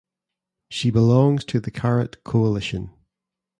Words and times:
She 0.71 0.89
belongs 0.89 1.45
to 1.45 1.59
the 1.59 1.69
Karat 1.69 2.23
Coalition. 2.23 2.89